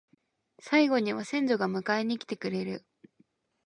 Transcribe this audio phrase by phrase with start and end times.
[0.59, 2.83] 最期には先祖が迎えに来てくれる